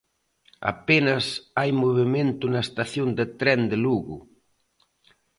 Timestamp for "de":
3.17-3.25, 3.71-3.77